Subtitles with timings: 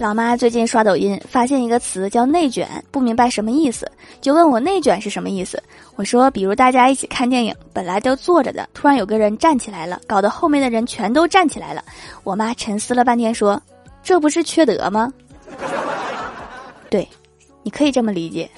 [0.00, 3.86] 老妈最近刷抖音发现一个词叫内卷不明白什么意思
[4.22, 5.62] 就问我内卷是什么意思。
[5.94, 11.84] 我说比如大家一起看电影本来都坐着的突然有个人站起来了搞得后面的人全都站起来了。
[12.24, 13.60] 我妈沉思了半天说
[14.02, 15.12] 这不是缺德吗？
[16.88, 17.06] 对
[17.62, 18.50] 你可以这么理解。